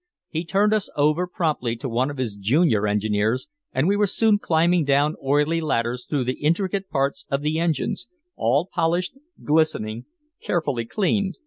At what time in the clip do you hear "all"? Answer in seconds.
8.35-8.65